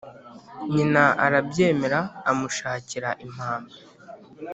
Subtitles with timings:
[0.73, 1.99] Nyina arabyemera
[2.29, 3.75] amushakira impamba